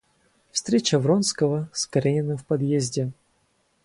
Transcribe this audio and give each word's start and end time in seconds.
Встреча 0.51 0.97
Вронского 0.97 1.69
с 1.73 1.85
Карениным 1.85 2.35
в 2.35 2.43
подъезде. 2.47 3.11